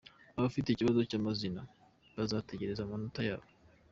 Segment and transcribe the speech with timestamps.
[0.37, 1.61] Abafite ikibazo cy’amazina
[2.17, 3.45] bazategereza amanota yabo.